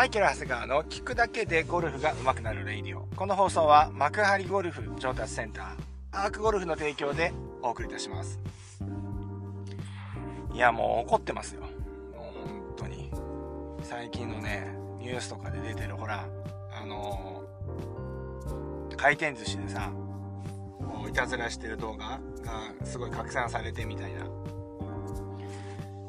[0.00, 3.06] マイケル・長谷川の聞くだけでゴルフが上手くなるレイディオ。
[3.16, 8.40] この放送は幕張ゴルフ上達センター、アークゴルフの提供でお送りいたします。
[10.54, 11.60] いや、もう怒ってますよ。
[11.60, 11.70] もう
[12.14, 13.12] 本当に。
[13.82, 16.26] 最近のね、ニュースとかで出てるほら、
[16.72, 19.92] あのー、回転寿司でさ、
[20.78, 24.20] こういたずらしてる動画がすごい拡散されてみたいな。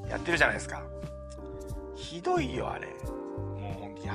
[0.10, 0.82] やってるじゃないですか。
[1.98, 2.88] ひどいよ、あれ。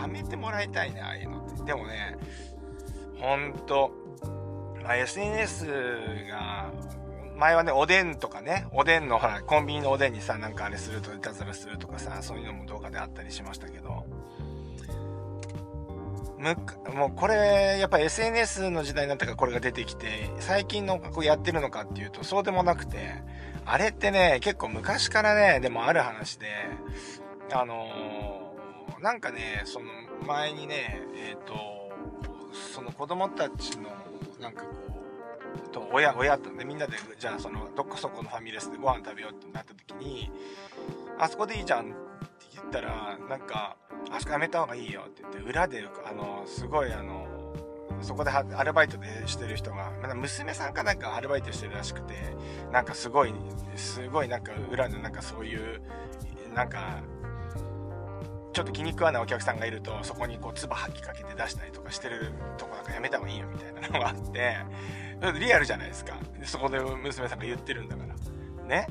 [0.00, 1.62] やめてもらいたいね、ああいうのって。
[1.64, 2.16] でもね、
[3.20, 3.92] ほんと、
[4.82, 5.66] まあ、SNS
[6.28, 6.70] が、
[7.36, 14.04] 前はね、おでんとかね、おでんのほら、コンビニのおでんにさ、なんかあれするといたずらするとかさ、そういうのも動画であったりしましたけど、
[16.38, 16.56] む
[16.94, 23.22] もうこれ、やっぱ SNS の時代になったからこれが出てきて、最近のこうやってるのかっていうと、そうでもなくて、
[23.64, 26.46] あれってね、結構昔からね、でもある話で、
[27.52, 28.45] あのー
[29.00, 29.86] なんかね、その
[30.26, 31.92] 前にね、えっ、ー、と、
[32.72, 33.90] その子供たちの、
[34.40, 34.68] なんかこ
[35.66, 40.30] う、と親、親とね、みんなで、じゃあその、どこそこのファミレスでご飯食べようってなった時に、
[41.18, 41.94] あそこでいいじゃんって
[42.54, 43.76] 言ったら、なんか、
[44.10, 47.26] あそこやめた方がいいよって言って、裏で、あの、すごいあの、
[48.00, 52.14] そこでアルバイトでしてる人が、娘さんかなんかアルバイトしてるらしくて、
[52.72, 53.32] なんかすごい、
[53.74, 55.80] すごいなんか裏でなんかそういう、
[56.54, 57.00] なんか
[58.56, 64.56] ちょっと気に食わないお客さんがいると、そこにこう、唾吐きかけて出したりとかしてるとこなんかやめた方がいいよみたいなのがあって、
[65.38, 66.16] リアルじゃないですか。
[66.42, 68.64] そこで娘さんが言ってるんだから。
[68.66, 68.86] ね。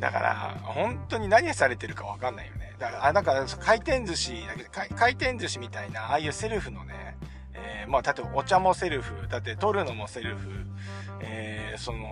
[0.00, 2.74] だから、本当に何されてるかわかんないよね。
[2.80, 4.64] だから、あ、なんか、回転寿司だけ
[4.96, 7.16] 回転寿司みたいな、ああいうセルフのね、
[7.54, 10.48] えー、まあ、例えばお茶もセルフ、だって取るのもセルフ、
[11.20, 12.08] えー、その、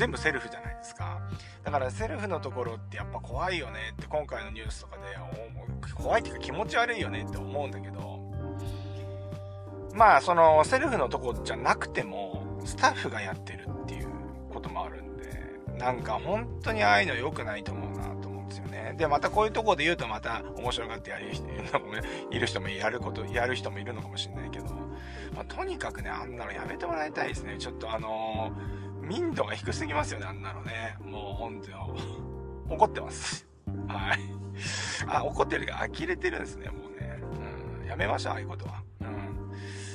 [0.00, 1.20] 全部セルフじゃないですか。
[1.62, 5.02] だからセルフのところってやっぱ怖いよねって今回のニュースとかで
[5.94, 8.18] 怖いっていうか気持ち悪いよねって思うんだけど、
[9.92, 14.08] まあそのセルフのとこじゃなくてもスタッフがやってるっていう
[14.50, 18.94] こともあるんで、なんか本当にああいうの良くないと思うなと思うんですよね。
[18.96, 21.44] で、またこういうとこで言うとまた面白がってやる人
[22.32, 24.64] いる人もやること、やる人もいるのかもしれないけど、
[25.34, 27.58] まあ、とにかくね、あんなのやめてもらいたいですね。
[27.58, 30.96] ちょっとあのー民度が低すぎますよね、あんなのね。
[31.04, 31.60] もう本
[32.68, 32.74] 当。
[32.74, 33.44] 怒ってます。
[33.88, 34.20] はい。
[35.08, 37.20] あ、怒ってるが呆れてるんですね、もうね。
[37.80, 38.84] うん、やめましょう、ああいうことは。
[39.00, 39.04] う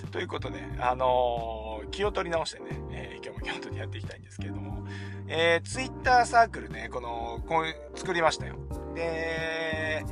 [0.07, 0.09] ん。
[0.11, 4.85] ということで、あのー、気を取り直してね、えー、今日も今日とやっていきたいんですけれども、
[5.27, 8.57] えー、ツイッターサークルね、この、こう、作りましたよ。
[8.95, 10.03] で、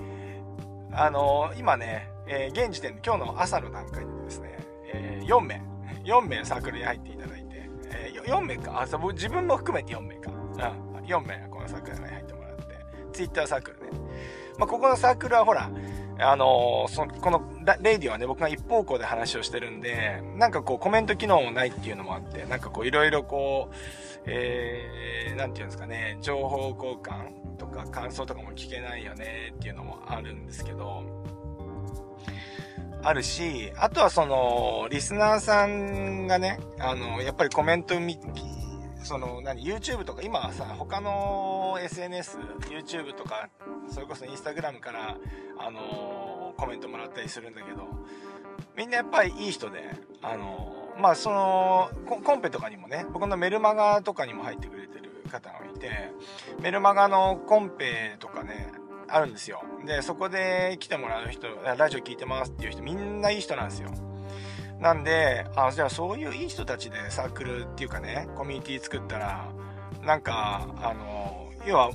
[0.93, 4.59] あのー、今ね、えー、現時点で今日の朝の段階でですね、
[4.93, 5.61] えー、4名、
[6.05, 7.32] 4名サークルに入っていただ、
[8.25, 8.81] 4名か。
[8.81, 10.31] あ、そう、自分も含めて4名か。
[10.31, 11.05] うん。
[11.05, 12.63] 4名このサークルに入ってもらって。
[13.11, 13.99] ツイッターサークルね。
[14.57, 15.69] まあ、ここのサークルはほら、
[16.19, 17.41] あのー、そこの
[17.81, 23.75] レイディはね、僕が一方向で話をしてるんで、なんかこうコメント機能もないっていうのもあって、なんかこういろいろこう、
[24.25, 31.03] えー、なんていうんですかね、情報交換とか感想とかも聞けないよねっていうのもあるんですけど、
[33.03, 38.17] あるし、あとはその、リスナーさんがね、あの、やっぱりコメント見、
[39.03, 42.37] その、何、YouTube とか、今はさ、他の SNS、
[42.69, 43.49] YouTube とか、
[43.89, 45.17] それこそ Instagram から、
[45.59, 47.87] あの、コメントもらったりするんだけど、
[48.77, 49.81] みんなやっぱりいい人で、
[50.21, 55.89] あの、まあ、その、コンペとかにもね、僕のメルマガとかにも入ってくれてる方がいて、
[56.61, 58.71] メルマガのコンペとかね、
[59.07, 59.61] あるんですよ。
[59.85, 61.47] で、そこで来てもらう人、
[61.77, 63.89] ラジオ聞いてますっていう人、みんないい人なんですよ。
[64.79, 69.45] なんで、あ、じゃあそういういい人たちでサークルっていうかね、コミュニティ作ったら、
[70.01, 71.91] なんか、あの、要は、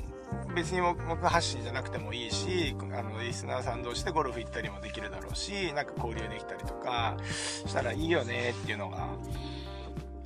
[0.55, 9.09] 別に僕発信じゃなくてもいいし、あの、リスナーさん同士でゴルフ行ったりもできるだろうし、なんか交流できたりとか、したらいいよねっていうのが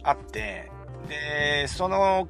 [0.02, 0.70] あって、
[1.08, 2.28] で、その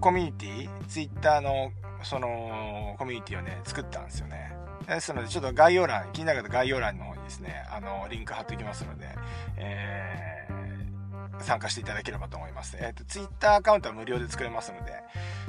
[0.00, 1.70] コミュニティ、ツイッターの
[2.04, 4.52] その、コミュニティをね、作ったんですよね。
[4.86, 9.08] ですので、ちょっと概要欄、気になる方概要欄の方にですね、あの、リンク貼っておきますので、
[9.56, 12.76] えー、参加していただければと思います。
[12.78, 14.92] え、ー、と、ツイッターアカウントは無料で作れますので、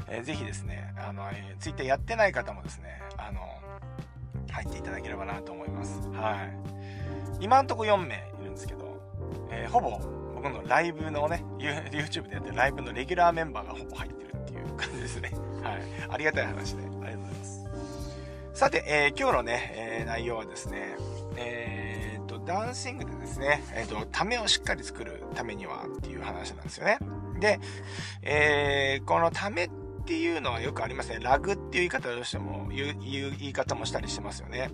[0.08, 3.42] えー、ぜひですね、あの、えー、ツイッターやってない方もですね、あの、
[4.52, 6.00] 入っていただければなと思います。
[6.10, 7.44] はい。
[7.44, 9.02] 今んとこ4名いるんですけど、
[9.50, 10.00] えー、ほぼ
[10.36, 14.33] 僕のライブのね、YouTube でやってるライブのレギュラーメンバーがほぼ入ってる
[14.64, 15.32] いう感じですね。
[15.62, 15.82] はい。
[16.10, 17.66] ありがたい話で、ありがとうございます。
[18.54, 20.96] さて、えー、今日のね、えー、内容はですね、
[21.38, 26.98] えー、と、ダンシングでですね、えっ、と、ためをしっかり作るためにはっていう話なんですよね。
[27.40, 27.60] で、
[28.22, 29.70] えー、このためっ
[30.06, 31.20] ていうのはよくありますね。
[31.20, 34.70] ラグっていう言い方をしても、言う、言い方もしたりしてますよね。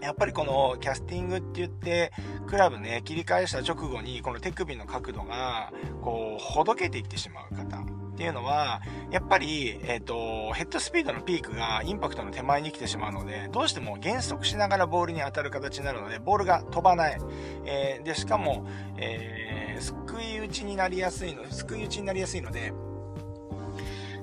[0.00, 2.12] やっぱりこのキャスティングって言って、
[2.46, 5.72] クラブね、切り返した直後に、この手首の角度が、
[6.02, 7.84] こう、ほどけていってしまう方
[8.14, 8.80] っていうのは、
[9.10, 17.18] やっぱり、えっ、ー、と、ヘッドスピードのピークがインパクトの手前に来てしまうので、どうしても減速しながらボールに当たる形になるので、ボールが飛ばない。
[17.64, 18.66] えー、で、しかも、
[18.96, 22.72] えー、すくい打ちになりやすいの、すくい打ちになりやすいので、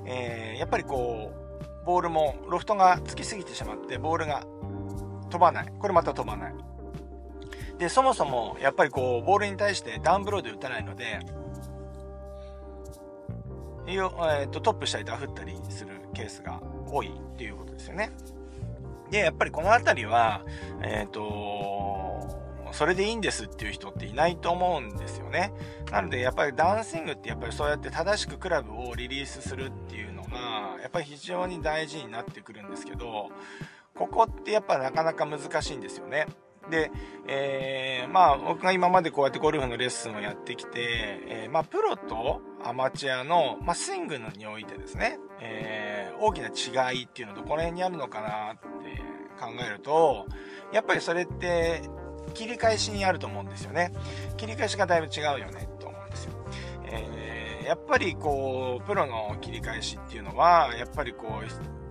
[0.06, 1.32] えー、やっぱりこ
[1.82, 4.46] う、ボールもロフトがつきすぎてしまって、ボールが
[5.28, 5.72] 飛ばない。
[5.78, 6.54] これまた飛ばない。
[7.78, 11.20] で、そもそも、やっぱりこう、ボールに対してダウンブローで打たないので、
[13.94, 16.60] えー、とトップしたりダフったりするケースが
[16.90, 18.10] 多いっていうことですよね。
[19.10, 20.42] で、やっぱりこの辺りは、
[20.82, 25.52] えっ、ー、と、それでいいんですっていう人っていないと思うんですよね。
[25.90, 33.30] なので、やっぱりダンシングってやっぱりそうやって正しくクラブをリリースするっていうのが、やっぱり非常に大事になってくるんですけど、
[33.94, 36.26] ここってやっぱなかなか難しいんですよね。
[36.72, 36.90] で、
[37.28, 49.02] えー、まあ僕が今までこうやってゴルフのレッスンをやってきて、えー、まあプロとアマチュアの、まあ、スイングにおいてですね、えー、大きな違いっていうのとこの辺にあるのかなって
[49.38, 50.26] 考えると、
[50.72, 51.82] やっぱりそれって
[52.32, 53.92] 切り返しにあると思うんですよね。
[54.38, 56.32] 切り返しがだいぶ違うよねと思うんですよ。
[56.86, 61.81] えー、やっぱりこう、プロの切り返しっていうのは、やっぱりこう、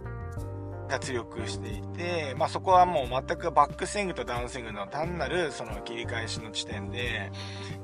[0.91, 7.31] 脱力していて、まあ、そこはもう全くバックスイングとダウンスイングの単なるその切り返しの地点で、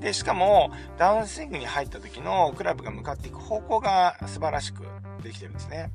[0.01, 4.83] で、しかもダウンスイングに入った時のクラブが向かっていく方向が素晴らしく
[5.23, 5.89] できてるんですね。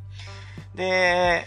[0.75, 1.45] で、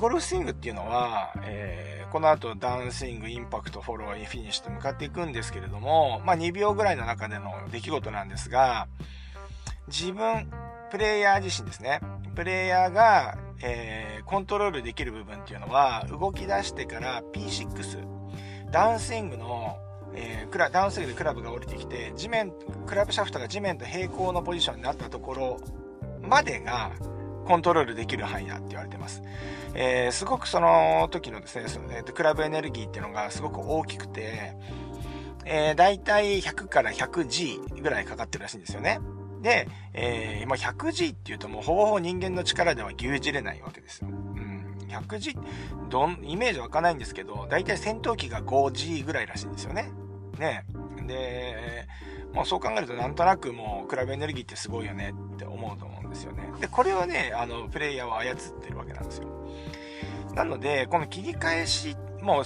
[0.00, 8.88] ゴルフスイングっていうのは、えー、この後ダウンスイング、インパクト、フォロー、フィニッシュと向かっていくんですけれども、まあ2秒ぐらいの中での出来事なんですが、
[9.86, 10.50] 自分、
[10.90, 12.00] プレイヤー自身ですね。
[12.34, 18.06] プレイヤーがえー、コントロールできる部分っていうのは、動き出してから P6、
[18.70, 19.78] ダウンスイングの、
[20.14, 22.52] えー、クラダウンスイングでクラブが降りてきて、地面、
[22.86, 25.60] クラブシャフトが地面と平行のポジションになったところ
[26.22, 26.92] までが、
[27.46, 29.22] コントロールできる範囲だって言われてます。
[29.74, 34.54] えー、すごくその時のですね、そのえー、クラブエネルギーっていうのがすごく大きくて、
[35.46, 39.00] えー、だいたい100から 100G ぐらいかかってるらしいんですよね。
[39.42, 44.08] で、えー、ま、100G っていうともうほぼほぼ人間の力では牛耳れないわけですよ。
[44.08, 44.76] うん。
[44.88, 45.38] 100G、
[45.88, 49.90] どん、イメージ湧かないんですけど、だいたい戦闘機が 5G ぐらいらしいんですよね。
[50.38, 50.64] ね。
[51.06, 51.86] で、
[52.32, 56.50] もうそう考えるとなんとなくもうクラブエネルギーってすごいよねって思うと思うんですよね。
[56.60, 59.28] で、これをね、あの、プレイヤーは操ってるわけなんですよ。
[60.34, 62.44] なので、この切り返し、もう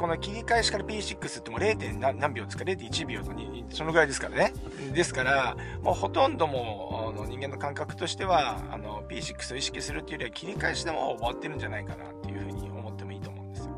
[0.00, 1.98] この切り返しから P6 ってもう 0.
[1.98, 3.32] 何秒ですか ?0.1 秒と
[3.68, 4.54] そのぐらいですからね。
[4.94, 13.70] ですから、もうほとんどもあの人間の感覚としては、あの P6 を意識するっていうよりは切り返しでも終わってるんじゃないかなっていうふうに思ってもいいと思うんですよ。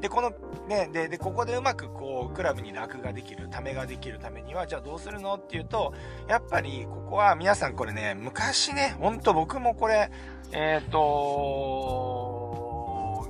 [0.00, 0.32] で、この、
[0.66, 5.92] ね、で、で、ここでうまくこう、クラブに楽ができる、ためができるためには、じゃあどうするのっていうと、
[6.26, 10.10] やっぱりここは皆さんこれね、昔ね、ほんと僕もこれ、
[10.52, 12.23] えっ、ー、と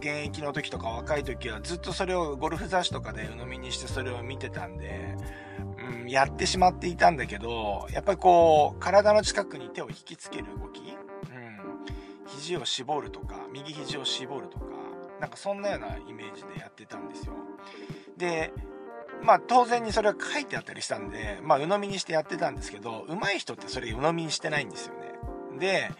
[0.04, 5.16] 現役の時とか若い時はずっとそれをゴルフ雑誌とかで鵜呑みにしてそれを見てたんで、
[6.02, 14.66] うん、やってしまっていたんだけど、やっぱりこう、体の近くに手を引きつける動き、うん、肘を絞るとか、右肘を絞るとか、
[15.20, 17.32] なんかそんなようなイメージでやってたんですよ。
[18.18, 18.52] で、
[19.22, 25.03] まあ当然にそれは書いてあったりしたんで、まあ鵜呑みにしてやってたんですけど、上手い人ってそれ鵜呑みにしてないんですよね。
[25.58, 25.90] で、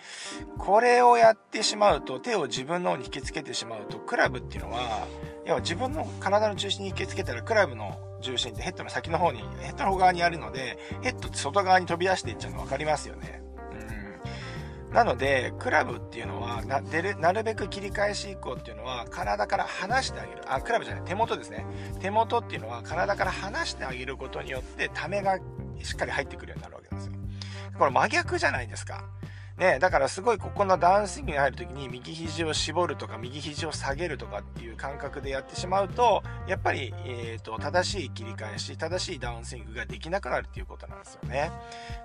[0.59, 5.07] これをやってしまうと、手を自分の方に引きつけてしまうと、クラブっていうのは、
[5.47, 13.43] 要は自分の体の中心に引きつけたら、クラブの重心ってヘッドの先の方に、ヘッドの方側にあるので、ヘッドって外側に飛び出していっちゃうの分かりますよね。
[14.89, 14.95] うん。
[14.95, 20.43] なので、クラブっていうのは、な、出る、なるべく切り返し以降っていうのは、体から離してあげる。
[20.47, 21.67] あ、クラブじゃない、手元ですね。
[22.01, 25.39] 手元っていうのは、体から離してあげることによって、ためが
[25.83, 27.13] しっかり入ってくるようになるわけなんですよ。
[27.79, 29.05] これ真逆じゃないですか。
[29.57, 41.53] ね、だからすごいここのダウンスイングに入るときに右肘を絞るとか右肘を下げるとかっていう感覚でやってしまうと、やっぱり、えーと、正しい切り返し、正しいダウンスイングができなくなるっていうことなんですよね。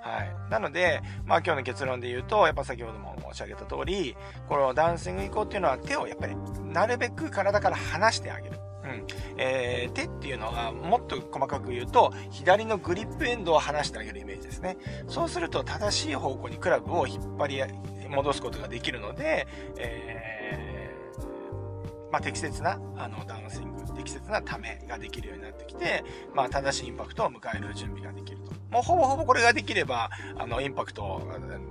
[0.02, 0.52] はい。
[0.52, 4.16] なので、まあ今日の結論で言うと、やっぱ先ほども申し上げた通り、
[4.48, 6.36] このダウンスイング移行っていうのは手をやっぱり
[6.72, 8.60] なるべく体から離してあげる。
[8.84, 9.06] うん。
[9.38, 14.78] えー、手っていうのはもっと細かく言うと左のグリップエンドを離してあげるイメージですね。
[15.08, 17.62] そうすると正しい方向にクラブを引っ張り
[18.10, 28.52] 戻すことができるので、えー、まあ、適切なあのダウンスイング適切なためができるようになってきて、まあ、正しいインパクトを迎える準備ができると。
[28.72, 31.22] もうほぼほぼこれができれば、あの、インパクト、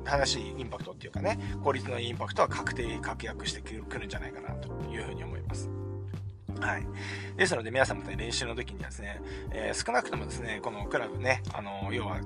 [0.05, 5.71] 正しいインパクトっていうかね、効率のいいインパクトは確定、確約してくるんじゃないかな、というふうに思います。
[6.61, 6.87] はい。
[7.37, 9.21] ですので皆さんもね、練習の時にはですね、
[9.53, 12.19] えー、少なくともですね、このクラブね、あの、要は、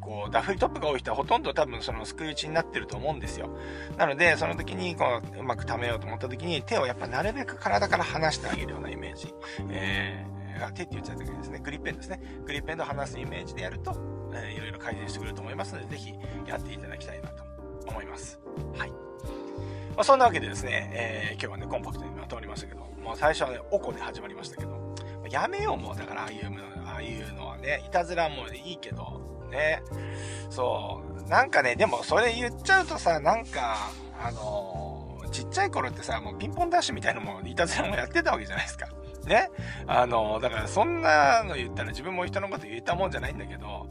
[0.00, 3.50] こう、ダフリトップが多い人はほとんど多分そのスク打ちになってると思うんですよ。
[3.98, 9.34] なので、その時に、こう、うまく溜めようと思った時に、手をやっぱなるべく体から離してあげるようなイメージ。
[9.70, 12.20] えー、手って言っちゃったけどですね、グリッペンですね。
[12.46, 13.94] グリッペンと離すイメージでやると、
[14.32, 16.14] えー、いろいろ改善してくれると思いますので、ぜひ
[16.46, 17.44] やっていただきたいなと
[17.86, 18.40] 思います。
[18.76, 19.07] はい。
[19.98, 24.94] まあ、そんなわけでですね、えー、今日はね、コンパクトにまとまりましたけど、もう最初はね、おこで始まりましたけど、
[25.28, 29.82] やめようもう、だからああいうの、ああいうのはね、いたずらもいいけど、ね。
[30.50, 31.28] そう。
[31.28, 33.90] なんかね、でもそれ言っちゃうとさ、なんか、
[34.22, 38.86] あのー、ちっちゃい頃ってさ、もうピンポンダッシュみたいなもので、いたずらもやってたわけじゃないですか。
[39.28, 39.50] ね。
[39.86, 43.86] あの、だからそんなの言ったら自分も人のこと言えたもんじゃないんだけど、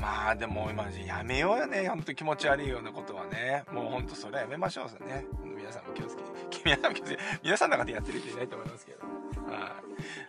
[0.00, 1.86] まあでも今やめようよね。
[1.88, 3.64] ほんと気持ち悪いようなことはね。
[3.70, 5.26] もうほんとそれはやめましょうね。
[5.44, 6.30] 皆さんも気をつけて。
[6.64, 7.22] 皆さんも気をつけて。
[7.42, 8.98] 皆さんの中でやってる人いないと思いますけど。
[9.52, 9.82] は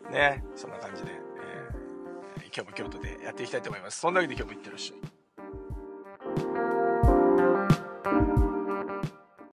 [0.09, 0.13] い。
[0.13, 0.43] ね。
[0.55, 2.49] そんな感じでえ。
[2.53, 3.99] 今日も京都でやっていきたいと思います。
[3.99, 5.20] そんなわけで今日もいってらっしゃい。